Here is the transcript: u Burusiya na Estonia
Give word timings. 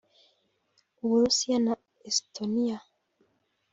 u 1.01 1.05
Burusiya 1.09 1.57
na 1.65 1.73
Estonia 2.09 2.77